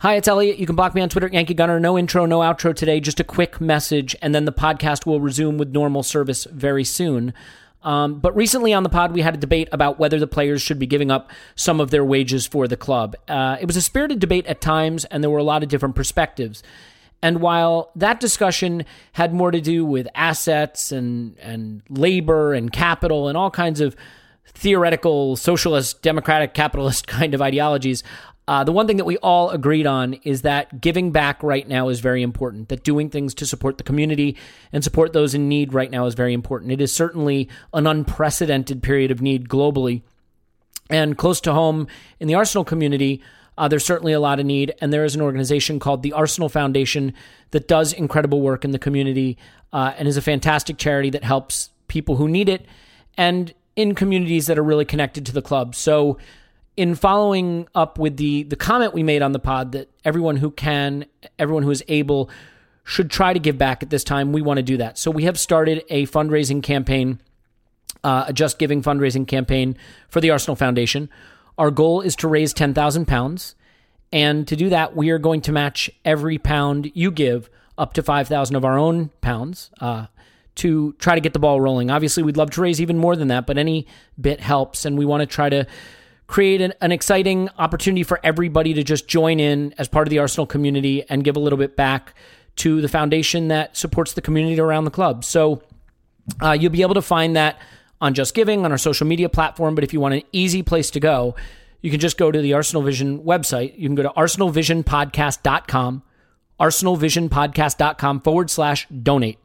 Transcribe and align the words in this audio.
Hi, 0.00 0.14
it's 0.14 0.28
Elliot. 0.28 0.58
You 0.58 0.66
can 0.66 0.76
block 0.76 0.94
me 0.94 1.00
on 1.00 1.08
Twitter 1.08 1.26
at 1.26 1.32
Yankee 1.32 1.54
Gunner. 1.54 1.80
No 1.80 1.98
intro, 1.98 2.24
no 2.24 2.38
outro 2.38 2.72
today. 2.72 3.00
Just 3.00 3.18
a 3.18 3.24
quick 3.24 3.60
message, 3.60 4.14
and 4.22 4.32
then 4.32 4.44
the 4.44 4.52
podcast 4.52 5.06
will 5.06 5.20
resume 5.20 5.58
with 5.58 5.70
normal 5.70 6.04
service 6.04 6.44
very 6.52 6.84
soon. 6.84 7.34
Um, 7.82 8.20
but 8.20 8.36
recently 8.36 8.72
on 8.72 8.84
the 8.84 8.90
pod, 8.90 9.10
we 9.10 9.22
had 9.22 9.34
a 9.34 9.38
debate 9.38 9.68
about 9.72 9.98
whether 9.98 10.20
the 10.20 10.28
players 10.28 10.62
should 10.62 10.78
be 10.78 10.86
giving 10.86 11.10
up 11.10 11.32
some 11.56 11.80
of 11.80 11.90
their 11.90 12.04
wages 12.04 12.46
for 12.46 12.68
the 12.68 12.76
club. 12.76 13.16
Uh, 13.26 13.56
it 13.60 13.66
was 13.66 13.76
a 13.76 13.82
spirited 13.82 14.20
debate 14.20 14.46
at 14.46 14.60
times, 14.60 15.04
and 15.06 15.20
there 15.20 15.30
were 15.30 15.38
a 15.38 15.42
lot 15.42 15.64
of 15.64 15.68
different 15.68 15.96
perspectives. 15.96 16.62
And 17.20 17.40
while 17.40 17.90
that 17.96 18.20
discussion 18.20 18.84
had 19.14 19.34
more 19.34 19.50
to 19.50 19.60
do 19.60 19.84
with 19.84 20.06
assets 20.14 20.92
and, 20.92 21.36
and 21.40 21.82
labor 21.88 22.54
and 22.54 22.72
capital 22.72 23.26
and 23.26 23.36
all 23.36 23.50
kinds 23.50 23.80
of 23.80 23.96
theoretical 24.46 25.34
socialist, 25.34 26.02
democratic, 26.02 26.54
capitalist 26.54 27.06
kind 27.08 27.34
of 27.34 27.42
ideologies, 27.42 28.04
uh, 28.48 28.64
the 28.64 28.72
one 28.72 28.86
thing 28.86 28.96
that 28.96 29.04
we 29.04 29.18
all 29.18 29.50
agreed 29.50 29.86
on 29.86 30.14
is 30.24 30.40
that 30.40 30.80
giving 30.80 31.12
back 31.12 31.42
right 31.42 31.68
now 31.68 31.90
is 31.90 32.00
very 32.00 32.22
important, 32.22 32.70
that 32.70 32.82
doing 32.82 33.10
things 33.10 33.34
to 33.34 33.44
support 33.44 33.76
the 33.76 33.84
community 33.84 34.38
and 34.72 34.82
support 34.82 35.12
those 35.12 35.34
in 35.34 35.50
need 35.50 35.74
right 35.74 35.90
now 35.90 36.06
is 36.06 36.14
very 36.14 36.32
important. 36.32 36.72
It 36.72 36.80
is 36.80 36.90
certainly 36.90 37.50
an 37.74 37.86
unprecedented 37.86 38.82
period 38.82 39.10
of 39.10 39.20
need 39.20 39.50
globally. 39.50 40.00
And 40.88 41.18
close 41.18 41.42
to 41.42 41.52
home 41.52 41.88
in 42.20 42.26
the 42.26 42.36
Arsenal 42.36 42.64
community, 42.64 43.22
uh, 43.58 43.68
there's 43.68 43.84
certainly 43.84 44.14
a 44.14 44.20
lot 44.20 44.40
of 44.40 44.46
need. 44.46 44.74
And 44.80 44.94
there 44.94 45.04
is 45.04 45.14
an 45.14 45.20
organization 45.20 45.78
called 45.78 46.02
the 46.02 46.14
Arsenal 46.14 46.48
Foundation 46.48 47.12
that 47.50 47.68
does 47.68 47.92
incredible 47.92 48.40
work 48.40 48.64
in 48.64 48.70
the 48.70 48.78
community 48.78 49.36
uh, 49.74 49.92
and 49.98 50.08
is 50.08 50.16
a 50.16 50.22
fantastic 50.22 50.78
charity 50.78 51.10
that 51.10 51.22
helps 51.22 51.68
people 51.86 52.16
who 52.16 52.26
need 52.26 52.48
it 52.48 52.64
and 53.18 53.52
in 53.76 53.94
communities 53.94 54.46
that 54.46 54.58
are 54.58 54.64
really 54.64 54.86
connected 54.86 55.26
to 55.26 55.32
the 55.32 55.42
club. 55.42 55.74
So, 55.74 56.16
in 56.78 56.94
following 56.94 57.66
up 57.74 57.98
with 57.98 58.16
the 58.16 58.44
the 58.44 58.54
comment 58.54 58.94
we 58.94 59.02
made 59.02 59.20
on 59.20 59.32
the 59.32 59.40
pod 59.40 59.72
that 59.72 59.90
everyone 60.04 60.36
who 60.36 60.52
can, 60.52 61.06
everyone 61.36 61.64
who 61.64 61.72
is 61.72 61.82
able, 61.88 62.30
should 62.84 63.10
try 63.10 63.32
to 63.32 63.40
give 63.40 63.58
back 63.58 63.82
at 63.82 63.90
this 63.90 64.04
time, 64.04 64.32
we 64.32 64.40
want 64.40 64.58
to 64.58 64.62
do 64.62 64.76
that. 64.76 64.96
So 64.96 65.10
we 65.10 65.24
have 65.24 65.38
started 65.38 65.84
a 65.90 66.06
fundraising 66.06 66.62
campaign, 66.62 67.20
uh, 68.04 68.26
a 68.28 68.32
Just 68.32 68.60
Giving 68.60 68.80
fundraising 68.80 69.26
campaign 69.26 69.76
for 70.08 70.20
the 70.20 70.30
Arsenal 70.30 70.54
Foundation. 70.54 71.10
Our 71.58 71.72
goal 71.72 72.00
is 72.00 72.14
to 72.16 72.28
raise 72.28 72.52
ten 72.52 72.74
thousand 72.74 73.06
pounds, 73.08 73.56
and 74.12 74.46
to 74.46 74.54
do 74.54 74.68
that, 74.68 74.94
we 74.94 75.10
are 75.10 75.18
going 75.18 75.40
to 75.42 75.52
match 75.52 75.90
every 76.04 76.38
pound 76.38 76.92
you 76.94 77.10
give 77.10 77.50
up 77.76 77.92
to 77.94 78.04
five 78.04 78.28
thousand 78.28 78.54
of 78.54 78.64
our 78.64 78.78
own 78.78 79.10
pounds. 79.20 79.70
Uh, 79.80 80.06
to 80.54 80.92
try 80.94 81.14
to 81.14 81.20
get 81.20 81.32
the 81.32 81.38
ball 81.38 81.60
rolling. 81.60 81.88
Obviously, 81.88 82.24
we'd 82.24 82.36
love 82.36 82.50
to 82.50 82.60
raise 82.60 82.80
even 82.80 82.98
more 82.98 83.14
than 83.14 83.28
that, 83.28 83.46
but 83.46 83.58
any 83.58 83.86
bit 84.20 84.40
helps, 84.40 84.84
and 84.84 84.98
we 84.98 85.04
want 85.04 85.20
to 85.20 85.26
try 85.26 85.48
to 85.48 85.64
create 86.28 86.60
an, 86.60 86.72
an, 86.80 86.92
exciting 86.92 87.48
opportunity 87.58 88.04
for 88.04 88.20
everybody 88.22 88.74
to 88.74 88.84
just 88.84 89.08
join 89.08 89.40
in 89.40 89.74
as 89.78 89.88
part 89.88 90.06
of 90.06 90.10
the 90.10 90.18
Arsenal 90.18 90.46
community 90.46 91.02
and 91.08 91.24
give 91.24 91.36
a 91.36 91.40
little 91.40 91.56
bit 91.58 91.74
back 91.74 92.14
to 92.56 92.80
the 92.80 92.88
foundation 92.88 93.48
that 93.48 93.76
supports 93.76 94.12
the 94.12 94.20
community 94.20 94.60
around 94.60 94.84
the 94.84 94.90
club. 94.90 95.24
So 95.24 95.62
uh, 96.40 96.52
you'll 96.52 96.70
be 96.70 96.82
able 96.82 96.94
to 96.94 97.02
find 97.02 97.34
that 97.34 97.58
on 98.00 98.14
Just 98.14 98.34
Giving 98.34 98.64
on 98.64 98.70
our 98.70 98.78
social 98.78 99.06
media 99.06 99.28
platform. 99.28 99.74
But 99.74 99.84
if 99.84 99.92
you 99.92 100.00
want 100.00 100.14
an 100.14 100.22
easy 100.30 100.62
place 100.62 100.90
to 100.92 101.00
go, 101.00 101.34
you 101.80 101.90
can 101.90 101.98
just 101.98 102.18
go 102.18 102.30
to 102.30 102.40
the 102.40 102.52
Arsenal 102.52 102.82
Vision 102.82 103.20
website. 103.20 103.78
You 103.78 103.88
can 103.88 103.94
go 103.94 104.02
to 104.02 104.10
arsenalvisionpodcast.com, 104.10 106.02
arsenalvisionpodcast.com 106.60 108.20
forward 108.20 108.50
slash 108.50 108.86
donate. 108.88 109.38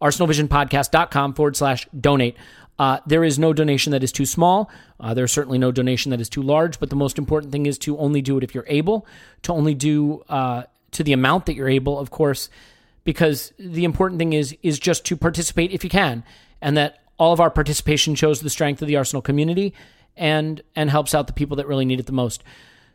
arsenalvisionpodcast.com 0.00 1.34
forward 1.34 1.56
slash 1.56 1.86
donate. 1.98 2.36
Uh, 2.78 2.98
there 3.06 3.22
is 3.22 3.38
no 3.38 3.52
donation 3.52 3.92
that 3.92 4.02
is 4.02 4.10
too 4.10 4.24
small. 4.24 4.70
Uh, 4.98 5.12
there's 5.12 5.30
certainly 5.30 5.58
no 5.58 5.70
donation 5.70 6.10
that 6.10 6.20
is 6.20 6.30
too 6.30 6.42
large. 6.42 6.80
But 6.80 6.88
the 6.88 6.96
most 6.96 7.18
important 7.18 7.52
thing 7.52 7.66
is 7.66 7.78
to 7.80 7.98
only 7.98 8.22
do 8.22 8.38
it 8.38 8.44
if 8.44 8.54
you're 8.54 8.64
able, 8.68 9.06
to 9.42 9.52
only 9.52 9.74
do 9.74 10.24
uh, 10.28 10.62
to 10.92 11.04
the 11.04 11.12
amount 11.12 11.46
that 11.46 11.54
you're 11.54 11.68
able, 11.68 11.98
of 11.98 12.10
course, 12.10 12.48
because 13.04 13.52
the 13.58 13.84
important 13.84 14.18
thing 14.18 14.32
is 14.32 14.56
is 14.62 14.78
just 14.78 15.04
to 15.06 15.16
participate 15.16 15.72
if 15.72 15.84
you 15.84 15.90
can, 15.90 16.24
and 16.62 16.76
that 16.76 17.00
all 17.18 17.34
of 17.34 17.40
our 17.40 17.50
participation 17.50 18.14
shows 18.14 18.40
the 18.40 18.48
strength 18.50 18.80
of 18.80 18.88
the 18.88 18.96
Arsenal 18.96 19.20
community 19.20 19.74
and 20.16 20.62
and 20.74 20.88
helps 20.88 21.14
out 21.14 21.26
the 21.26 21.34
people 21.34 21.58
that 21.58 21.66
really 21.66 21.84
need 21.84 22.00
it 22.00 22.06
the 22.06 22.12
most. 22.12 22.42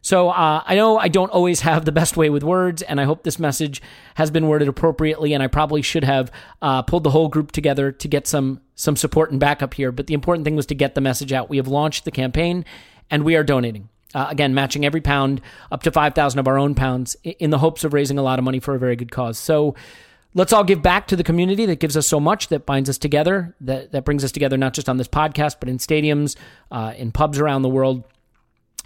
So 0.05 0.29
uh, 0.29 0.61
I 0.63 0.75
know 0.75 0.99
I 0.99 1.07
don't 1.07 1.31
always 1.31 1.61
have 1.61 1.83
the 1.83 1.91
best 1.91 2.15
way 2.15 2.29
with 2.29 2.43
words, 2.43 2.83
and 2.83 3.01
I 3.01 3.05
hope 3.05 3.23
this 3.23 3.39
message 3.39 3.81
has 4.13 4.29
been 4.29 4.47
worded 4.47 4.67
appropriately. 4.67 5.33
And 5.33 5.41
I 5.41 5.47
probably 5.47 5.81
should 5.81 6.03
have 6.03 6.31
uh, 6.61 6.83
pulled 6.83 7.03
the 7.03 7.09
whole 7.09 7.27
group 7.27 7.51
together 7.51 7.91
to 7.91 8.07
get 8.07 8.27
some 8.27 8.61
some 8.75 8.95
support 8.95 9.31
and 9.31 9.39
backup 9.39 9.73
here. 9.73 9.91
But 9.91 10.05
the 10.05 10.13
important 10.13 10.45
thing 10.45 10.55
was 10.55 10.67
to 10.67 10.75
get 10.75 10.93
the 10.93 11.01
message 11.01 11.33
out. 11.33 11.49
We 11.49 11.57
have 11.57 11.67
launched 11.67 12.05
the 12.05 12.11
campaign, 12.11 12.65
and 13.09 13.23
we 13.23 13.35
are 13.35 13.43
donating. 13.43 13.89
Uh, 14.13 14.27
again, 14.29 14.53
matching 14.53 14.85
every 14.85 15.01
pound 15.01 15.41
up 15.71 15.81
to 15.81 15.91
five 15.91 16.13
thousand 16.13 16.37
of 16.37 16.47
our 16.47 16.59
own 16.59 16.75
pounds 16.75 17.15
in 17.23 17.49
the 17.49 17.57
hopes 17.57 17.83
of 17.83 17.91
raising 17.91 18.19
a 18.19 18.21
lot 18.21 18.37
of 18.37 18.45
money 18.45 18.59
for 18.59 18.75
a 18.75 18.79
very 18.79 18.95
good 18.95 19.11
cause. 19.11 19.39
So 19.39 19.73
let's 20.35 20.53
all 20.53 20.63
give 20.63 20.83
back 20.83 21.07
to 21.07 21.15
the 21.15 21.23
community 21.23 21.65
that 21.65 21.79
gives 21.79 21.97
us 21.97 22.05
so 22.05 22.19
much, 22.19 22.49
that 22.49 22.67
binds 22.67 22.91
us 22.91 22.99
together, 22.99 23.55
that 23.61 23.91
that 23.93 24.05
brings 24.05 24.23
us 24.23 24.31
together 24.31 24.55
not 24.55 24.75
just 24.75 24.87
on 24.87 24.97
this 24.97 25.07
podcast, 25.07 25.55
but 25.59 25.67
in 25.67 25.79
stadiums, 25.79 26.35
uh, 26.69 26.93
in 26.95 27.11
pubs 27.11 27.39
around 27.39 27.63
the 27.63 27.69
world 27.69 28.03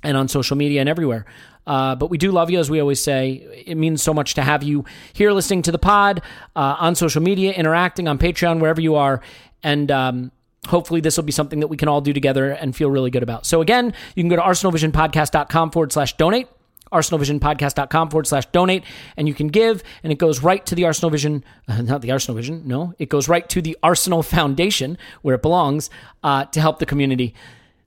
and 0.03 0.17
on 0.17 0.27
social 0.27 0.55
media 0.55 0.79
and 0.79 0.89
everywhere. 0.89 1.25
Uh, 1.67 1.95
but 1.95 2.09
we 2.09 2.17
do 2.17 2.31
love 2.31 2.49
you, 2.49 2.59
as 2.59 2.69
we 2.69 2.79
always 2.79 2.99
say. 2.99 3.63
It 3.65 3.75
means 3.75 4.01
so 4.01 4.13
much 4.13 4.33
to 4.33 4.41
have 4.41 4.63
you 4.63 4.85
here 5.13 5.31
listening 5.31 5.61
to 5.63 5.71
the 5.71 5.77
pod, 5.77 6.21
uh, 6.55 6.75
on 6.79 6.95
social 6.95 7.21
media, 7.21 7.53
interacting 7.53 8.07
on 8.07 8.17
Patreon, 8.17 8.59
wherever 8.59 8.81
you 8.81 8.95
are. 8.95 9.21
And 9.61 9.91
um, 9.91 10.31
hopefully, 10.67 10.99
this 10.99 11.15
will 11.15 11.25
be 11.25 11.31
something 11.31 11.59
that 11.59 11.67
we 11.67 11.77
can 11.77 11.87
all 11.87 12.01
do 12.01 12.11
together 12.11 12.51
and 12.51 12.75
feel 12.75 12.89
really 12.89 13.11
good 13.11 13.23
about. 13.23 13.45
So, 13.45 13.61
again, 13.61 13.93
you 14.15 14.23
can 14.23 14.29
go 14.29 14.35
to 14.35 14.41
arsenalvisionpodcast.com 14.41 15.71
forward 15.71 15.91
slash 15.91 16.17
donate, 16.17 16.47
arsenalvisionpodcast.com 16.91 18.09
forward 18.09 18.25
slash 18.25 18.45
donate, 18.47 18.83
and 19.15 19.27
you 19.27 19.35
can 19.35 19.47
give, 19.47 19.83
and 20.01 20.11
it 20.11 20.17
goes 20.17 20.41
right 20.41 20.65
to 20.65 20.73
the 20.73 20.85
Arsenal 20.85 21.11
Vision, 21.11 21.43
uh, 21.67 21.81
not 21.81 22.01
the 22.01 22.11
Arsenal 22.11 22.35
Vision, 22.35 22.63
no, 22.65 22.93
it 22.97 23.09
goes 23.09 23.29
right 23.29 23.47
to 23.49 23.61
the 23.61 23.77
Arsenal 23.83 24.23
Foundation, 24.23 24.97
where 25.21 25.35
it 25.35 25.41
belongs, 25.41 25.91
uh, 26.23 26.45
to 26.45 26.59
help 26.59 26.79
the 26.79 26.85
community. 26.87 27.35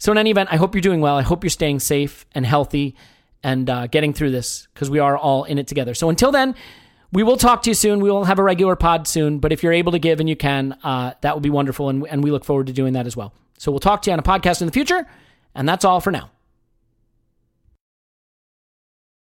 So, 0.03 0.11
in 0.11 0.19
any 0.19 0.33
event, 0.33 0.49
I 0.51 0.57
hope 0.57 0.75
you're 0.75 0.83
doing 0.83 1.01
well. 1.01 1.17
I 1.17 1.23
hope 1.23 1.45
you're 1.45 1.51
staying 1.51 1.79
safe 1.79 2.27
and 2.35 2.45
healthy 2.45 2.97
and 3.45 3.71
uh, 3.71 3.87
getting 3.87 4.13
through 4.13 4.33
this 4.33 4.67
because 4.75 4.91
we 4.91 4.99
are 4.99 5.17
all 5.17 5.45
in 5.45 5.59
it 5.59 5.69
together. 5.69 5.95
So, 5.95 6.11
until 6.11 6.33
then, 6.33 6.57
we 7.13 7.23
will 7.23 7.37
talk 7.37 7.63
to 7.63 7.71
you 7.71 7.75
soon. 7.75 8.01
We 8.01 8.11
will 8.11 8.25
have 8.25 8.41
a 8.41 8.43
regular 8.43 8.75
pod 8.75 9.07
soon, 9.07 9.39
but 9.39 9.53
if 9.53 9.63
you're 9.63 9.73
able 9.73 9.93
to 9.93 10.01
give 10.01 10.19
and 10.19 10.29
you 10.29 10.35
can, 10.35 10.77
uh, 10.83 11.13
that 11.21 11.37
would 11.37 11.45
be 11.45 11.51
wonderful. 11.51 11.89
And, 11.89 12.05
and 12.09 12.25
we 12.25 12.33
look 12.33 12.45
forward 12.45 12.67
to 12.67 12.73
doing 12.73 12.95
that 12.95 13.07
as 13.07 13.17
well. 13.17 13.33
So, 13.59 13.71
we'll 13.71 13.79
talk 13.79 14.03
to 14.03 14.11
you 14.11 14.15
on 14.15 14.19
a 14.19 14.25
podcast 14.25 14.61
in 14.61 14.67
the 14.67 14.73
future. 14.73 15.07
And 15.55 15.69
that's 15.69 15.85
all 15.85 16.01
for 16.01 16.11
now. 16.11 16.32